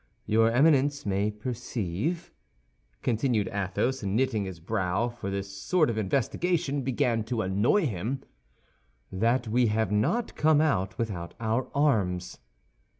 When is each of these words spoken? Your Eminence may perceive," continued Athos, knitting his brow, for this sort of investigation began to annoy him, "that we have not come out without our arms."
Your 0.25 0.49
Eminence 0.49 1.05
may 1.05 1.29
perceive," 1.29 2.31
continued 3.03 3.47
Athos, 3.53 4.01
knitting 4.01 4.45
his 4.45 4.59
brow, 4.59 5.09
for 5.09 5.29
this 5.29 5.55
sort 5.55 5.91
of 5.91 5.97
investigation 5.99 6.81
began 6.81 7.23
to 7.25 7.43
annoy 7.43 7.85
him, 7.85 8.23
"that 9.11 9.47
we 9.47 9.67
have 9.67 9.91
not 9.91 10.35
come 10.35 10.59
out 10.59 10.97
without 10.97 11.35
our 11.39 11.69
arms." 11.75 12.39